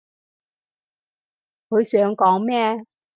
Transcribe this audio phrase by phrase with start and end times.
[1.69, 2.87] 佢想講咩？